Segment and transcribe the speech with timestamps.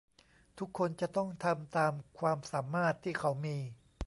[0.59, 3.57] ทุกคนจะต้องทำตามความสามารถที่เขามี